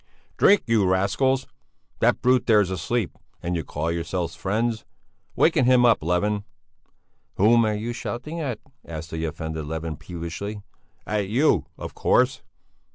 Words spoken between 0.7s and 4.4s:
rascals! That brute there's asleep! And you call yourselves